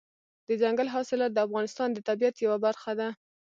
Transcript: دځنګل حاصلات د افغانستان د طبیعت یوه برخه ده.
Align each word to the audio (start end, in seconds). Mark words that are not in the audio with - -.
دځنګل 0.47 0.87
حاصلات 0.95 1.31
د 1.33 1.37
افغانستان 1.47 1.89
د 1.93 1.99
طبیعت 2.09 2.35
یوه 2.45 2.57
برخه 2.65 2.91
ده. 2.99 3.09